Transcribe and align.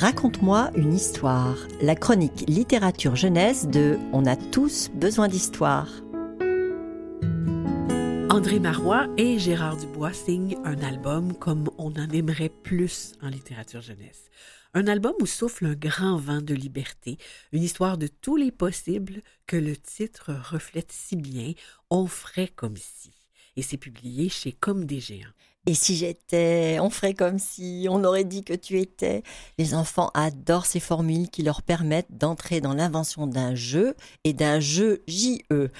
Raconte-moi 0.00 0.70
une 0.76 0.94
histoire, 0.94 1.56
la 1.80 1.96
chronique 1.96 2.44
littérature 2.46 3.16
jeunesse 3.16 3.66
de 3.66 3.98
On 4.12 4.26
a 4.26 4.36
tous 4.36 4.90
besoin 4.94 5.26
d'histoire. 5.26 5.88
André 8.30 8.60
Marois 8.60 9.08
et 9.16 9.40
Gérard 9.40 9.76
Dubois 9.76 10.12
signent 10.12 10.56
un 10.64 10.78
album 10.84 11.36
comme 11.36 11.68
on 11.78 11.90
en 11.94 12.08
aimerait 12.10 12.48
plus 12.62 13.14
en 13.22 13.28
littérature 13.28 13.80
jeunesse. 13.80 14.30
Un 14.72 14.86
album 14.86 15.14
où 15.20 15.26
souffle 15.26 15.66
un 15.66 15.74
grand 15.74 16.16
vent 16.16 16.42
de 16.42 16.54
liberté, 16.54 17.18
une 17.50 17.64
histoire 17.64 17.98
de 17.98 18.06
tous 18.06 18.36
les 18.36 18.52
possibles 18.52 19.20
que 19.48 19.56
le 19.56 19.76
titre 19.76 20.30
reflète 20.30 20.92
si 20.92 21.16
bien, 21.16 21.54
On 21.90 22.06
ferait 22.06 22.52
comme 22.54 22.76
si. 22.76 23.17
Et 23.58 23.62
c'est 23.62 23.76
publié 23.76 24.28
chez 24.28 24.52
Comme 24.52 24.84
des 24.84 25.00
géants. 25.00 25.32
Et 25.66 25.74
si 25.74 25.96
j'étais, 25.96 26.78
on 26.80 26.90
ferait 26.90 27.12
comme 27.12 27.40
si 27.40 27.88
on 27.90 28.04
aurait 28.04 28.22
dit 28.22 28.44
que 28.44 28.54
tu 28.54 28.78
étais. 28.78 29.24
Les 29.58 29.74
enfants 29.74 30.12
adorent 30.14 30.64
ces 30.64 30.78
formules 30.78 31.28
qui 31.28 31.42
leur 31.42 31.62
permettent 31.62 32.16
d'entrer 32.16 32.60
dans 32.60 32.72
l'invention 32.72 33.26
d'un 33.26 33.56
jeu 33.56 33.96
et 34.22 34.32
d'un 34.32 34.60
jeu 34.60 35.02
JE. 35.08 35.70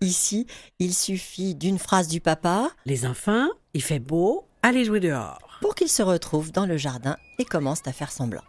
Ici, 0.00 0.46
il 0.78 0.94
suffit 0.94 1.54
d'une 1.54 1.78
phrase 1.78 2.08
du 2.08 2.22
papa. 2.22 2.70
Les 2.86 3.04
enfants, 3.04 3.48
il 3.74 3.82
fait 3.82 3.98
beau, 3.98 4.48
allez 4.62 4.86
jouer 4.86 5.00
dehors. 5.00 5.38
Pour 5.60 5.74
qu'ils 5.74 5.90
se 5.90 6.02
retrouvent 6.02 6.52
dans 6.52 6.64
le 6.64 6.78
jardin 6.78 7.18
et 7.38 7.44
commencent 7.44 7.86
à 7.86 7.92
faire 7.92 8.12
semblant. 8.12 8.44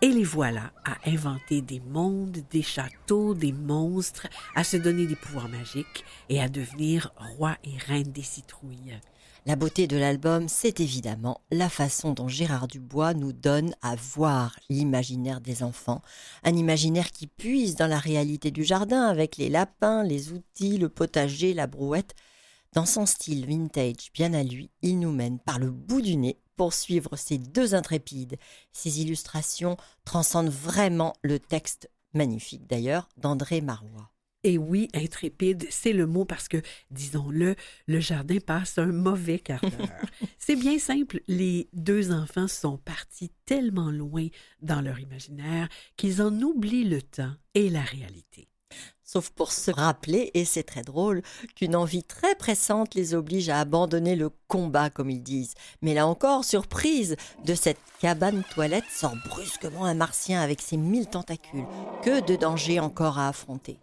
Et 0.00 0.10
les 0.10 0.22
voilà 0.22 0.70
à 0.84 0.96
inventer 1.10 1.60
des 1.60 1.80
mondes, 1.80 2.38
des 2.52 2.62
châteaux, 2.62 3.34
des 3.34 3.50
monstres, 3.50 4.28
à 4.54 4.62
se 4.62 4.76
donner 4.76 5.06
des 5.06 5.16
pouvoirs 5.16 5.48
magiques 5.48 6.04
et 6.28 6.40
à 6.40 6.48
devenir 6.48 7.12
roi 7.36 7.56
et 7.64 7.76
reine 7.76 8.12
des 8.12 8.22
citrouilles. 8.22 9.00
La 9.44 9.56
beauté 9.56 9.88
de 9.88 9.96
l'album, 9.96 10.46
c'est 10.46 10.78
évidemment 10.78 11.40
la 11.50 11.68
façon 11.68 12.12
dont 12.12 12.28
Gérard 12.28 12.68
Dubois 12.68 13.12
nous 13.12 13.32
donne 13.32 13.74
à 13.82 13.96
voir 13.96 14.56
l'imaginaire 14.70 15.40
des 15.40 15.64
enfants, 15.64 16.02
un 16.44 16.54
imaginaire 16.54 17.10
qui 17.10 17.26
puise 17.26 17.74
dans 17.74 17.88
la 17.88 17.98
réalité 17.98 18.52
du 18.52 18.62
jardin 18.62 19.02
avec 19.02 19.36
les 19.36 19.48
lapins, 19.48 20.04
les 20.04 20.30
outils, 20.30 20.78
le 20.78 20.88
potager, 20.88 21.54
la 21.54 21.66
brouette. 21.66 22.14
Dans 22.74 22.86
son 22.86 23.06
style 23.06 23.46
vintage 23.46 24.12
bien 24.12 24.34
à 24.34 24.42
lui, 24.42 24.70
il 24.82 25.00
nous 25.00 25.12
mène 25.12 25.38
par 25.38 25.58
le 25.58 25.70
bout 25.70 26.02
du 26.02 26.16
nez 26.16 26.38
pour 26.56 26.74
suivre 26.74 27.16
ces 27.16 27.38
deux 27.38 27.74
intrépides. 27.74 28.36
Ces 28.72 29.00
illustrations 29.00 29.76
transcendent 30.04 30.50
vraiment 30.50 31.14
le 31.22 31.38
texte 31.38 31.90
magnifique 32.12 32.66
d'ailleurs 32.66 33.08
d'André 33.16 33.60
Marois. 33.60 34.10
Et 34.44 34.56
oui, 34.56 34.88
intrépide, 34.94 35.66
c'est 35.68 35.92
le 35.92 36.06
mot 36.06 36.24
parce 36.24 36.46
que, 36.46 36.62
disons-le, 36.90 37.56
le 37.86 38.00
jardin 38.00 38.38
passe 38.38 38.78
un 38.78 38.92
mauvais 38.92 39.40
quart 39.40 39.60
d'heure. 39.60 39.88
c'est 40.38 40.54
bien 40.54 40.78
simple, 40.78 41.20
les 41.26 41.68
deux 41.72 42.12
enfants 42.12 42.46
sont 42.46 42.78
partis 42.78 43.32
tellement 43.46 43.90
loin 43.90 44.28
dans 44.62 44.80
leur 44.80 45.00
imaginaire 45.00 45.68
qu'ils 45.96 46.22
en 46.22 46.32
oublient 46.40 46.88
le 46.88 47.02
temps 47.02 47.34
et 47.54 47.68
la 47.68 47.82
réalité. 47.82 48.48
Sauf 49.10 49.30
pour 49.30 49.52
se 49.52 49.70
rappeler, 49.70 50.30
et 50.34 50.44
c'est 50.44 50.64
très 50.64 50.82
drôle, 50.82 51.22
qu'une 51.56 51.74
envie 51.74 52.04
très 52.04 52.34
pressante 52.34 52.94
les 52.94 53.14
oblige 53.14 53.48
à 53.48 53.58
abandonner 53.58 54.16
le 54.16 54.28
combat, 54.48 54.90
comme 54.90 55.08
ils 55.08 55.22
disent. 55.22 55.54
Mais 55.80 55.94
là 55.94 56.06
encore, 56.06 56.44
surprise, 56.44 57.16
de 57.46 57.54
cette 57.54 57.80
cabane 58.00 58.44
toilette 58.50 58.84
sort 58.90 59.16
brusquement 59.26 59.86
un 59.86 59.94
martien 59.94 60.42
avec 60.42 60.60
ses 60.60 60.76
mille 60.76 61.06
tentacules. 61.06 61.64
Que 62.02 62.20
de 62.20 62.36
dangers 62.36 62.80
encore 62.80 63.18
à 63.18 63.28
affronter. 63.28 63.78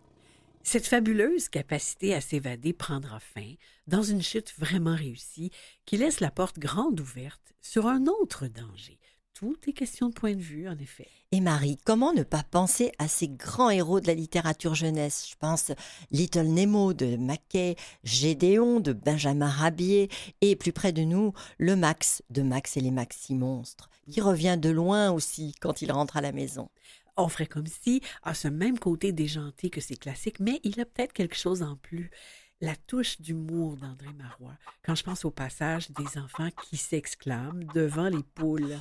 Cette 0.62 0.86
fabuleuse 0.86 1.50
capacité 1.50 2.14
à 2.14 2.22
s'évader 2.22 2.74
prendra 2.74 3.20
fin 3.20 3.56
dans 3.88 4.04
une 4.04 4.22
chute 4.22 4.54
vraiment 4.60 4.96
réussie 4.96 5.50
qui 5.88 5.98
laisse 5.98 6.20
la 6.20 6.30
porte 6.30 6.60
grande 6.60 7.00
ouverte 7.00 7.56
sur 7.64 7.88
un 7.88 8.06
autre 8.06 8.46
danger. 8.46 9.00
Tout 9.36 9.58
est 9.68 9.74
question 9.74 10.08
de 10.08 10.14
point 10.14 10.34
de 10.34 10.42
vue, 10.42 10.70
en 10.70 10.78
effet. 10.78 11.10
Et 11.34 11.42
Marie, 11.42 11.78
comment 11.84 12.14
ne 12.14 12.24
pas 12.24 12.44
penser 12.44 12.94
à 13.00 13.10
ces 13.10 13.28
grands 13.28 13.70
héros 13.70 14.00
de 14.00 14.08
la 14.08 14.14
littérature 14.14 14.76
jeunesse? 14.76 15.28
Je 15.30 15.36
pense 15.36 15.74
Little 16.10 16.48
Nemo 16.48 16.94
de 16.94 17.18
Mackay, 17.18 17.76
Gédéon 18.06 18.80
de 18.80 18.94
Benjamin 18.94 19.50
Rabier, 19.50 20.08
et 20.40 20.56
plus 20.56 20.72
près 20.72 20.94
de 20.94 21.02
nous, 21.02 21.34
le 21.58 21.76
Max 21.76 22.24
de 22.30 22.44
Max 22.44 22.78
et 22.78 22.80
les 22.80 22.92
Maxi 22.92 23.36
Monstres, 23.36 23.90
qui 24.10 24.22
revient 24.22 24.58
de 24.58 24.70
loin 24.70 25.12
aussi 25.12 25.54
quand 25.60 25.82
il 25.82 25.92
rentre 25.92 26.16
à 26.16 26.22
la 26.22 26.32
maison 26.32 26.70
on 27.18 27.30
ferait 27.30 27.46
comme 27.46 27.68
si, 27.68 28.02
à 28.24 28.34
ce 28.34 28.50
même 28.50 28.78
côté 28.78 29.14
déjanté 29.14 29.70
que 29.70 29.80
c'est 29.80 29.96
classique, 29.96 30.42
mais 30.42 30.60
il 30.66 30.82
a 30.82 30.86
peut-être 30.86 31.14
quelque 31.14 31.38
chose 31.38 31.64
en 31.64 31.78
plus. 31.78 32.12
La 32.60 32.76
touche 32.76 33.22
d'humour 33.22 33.78
d'André 33.78 34.12
Marois, 34.18 34.58
quand 34.84 34.96
je 34.96 35.04
pense 35.04 35.24
au 35.24 35.32
passage 35.32 35.92
des 35.92 36.18
enfants 36.18 36.50
qui 36.64 36.76
s'exclament 36.76 37.64
devant 37.74 38.10
les 38.10 38.24
poules. 38.24 38.78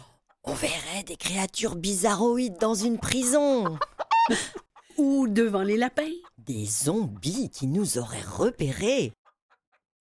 On 0.47 0.53
verrait 0.53 1.03
des 1.07 1.17
créatures 1.17 1.75
bizarroïdes 1.75 2.59
dans 2.61 2.75
une 2.75 2.99
prison. 2.99 3.79
Ou 4.99 5.27
devant 5.27 5.63
les 5.63 5.79
lapins. 5.79 6.13
Des 6.37 6.67
zombies 6.67 7.49
qui 7.49 7.67
nous 7.67 7.97
auraient 7.97 8.21
repérés. 8.21 9.13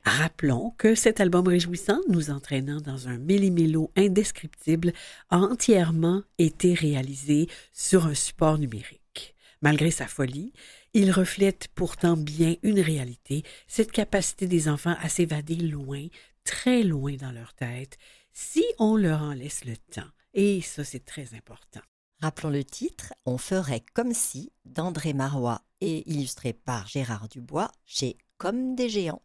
Rappelons 0.03 0.71
que 0.77 0.95
cet 0.95 1.21
album 1.21 1.47
réjouissant, 1.47 1.99
nous 2.09 2.29
entraînant 2.29 2.81
dans 2.81 3.07
un 3.07 3.17
méli-mélo 3.17 3.89
indescriptible, 3.95 4.91
a 5.29 5.37
entièrement 5.37 6.23
été 6.37 6.73
réalisé 6.73 7.47
sur 7.71 8.05
un 8.05 8.13
support 8.13 8.57
numérique. 8.57 9.35
Malgré 9.61 9.91
sa 9.91 10.07
folie, 10.07 10.51
il 10.93 11.11
reflète 11.11 11.69
pourtant 11.73 12.17
bien 12.17 12.57
une 12.63 12.81
réalité, 12.81 13.43
cette 13.65 13.93
capacité 13.93 14.45
des 14.45 14.67
enfants 14.67 14.97
à 14.99 15.07
s'évader 15.07 15.55
loin, 15.55 16.07
très 16.43 16.83
loin 16.83 17.15
dans 17.15 17.31
leur 17.31 17.53
tête, 17.53 17.97
si 18.33 18.65
on 18.79 18.97
leur 18.97 19.21
en 19.21 19.33
laisse 19.33 19.63
le 19.63 19.77
temps. 19.77 20.11
Et 20.33 20.61
ça, 20.61 20.83
c'est 20.83 21.05
très 21.05 21.35
important. 21.35 21.81
Rappelons 22.19 22.49
le 22.49 22.63
titre, 22.63 23.13
On 23.25 23.37
ferait 23.37 23.83
comme 23.93 24.13
si, 24.13 24.51
d'André 24.65 25.13
Marois 25.13 25.61
et 25.81 26.09
illustré 26.09 26.53
par 26.53 26.87
Gérard 26.87 27.27
Dubois 27.29 27.69
chez 27.85 28.17
Comme 28.37 28.75
des 28.75 28.89
géants. 28.89 29.21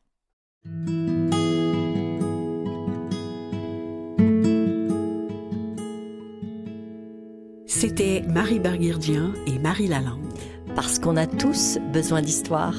C'était 7.67 8.23
Marie 8.23 8.59
Berguirdian 8.59 9.33
et 9.47 9.59
Marie 9.59 9.87
Lalande. 9.87 10.35
Parce 10.75 10.99
qu'on 10.99 11.17
a 11.17 11.27
tous 11.27 11.79
besoin 11.93 12.21
d'histoire. 12.21 12.75